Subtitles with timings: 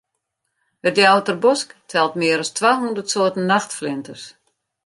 [0.87, 4.23] It Ljouwerter Bosk telt mear as twa hûndert soarten nachtflinters.